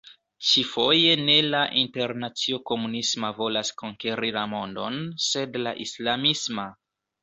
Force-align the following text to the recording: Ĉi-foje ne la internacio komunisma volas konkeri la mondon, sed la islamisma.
Ĉi-foje 0.51 1.11
ne 1.27 1.35
la 1.55 1.59
internacio 1.83 2.59
komunisma 2.71 3.31
volas 3.43 3.73
konkeri 3.85 4.35
la 4.41 4.49
mondon, 4.59 5.01
sed 5.31 5.65
la 5.67 5.81
islamisma. 5.91 6.73